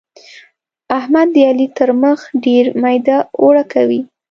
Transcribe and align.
احمد 0.97 1.27
د 1.33 1.37
علي 1.49 1.67
تر 1.77 1.89
مخ 2.01 2.19
ډېر 2.45 2.65
ميده 2.83 3.17
اوړه 3.41 3.63
کوي. 3.73 4.01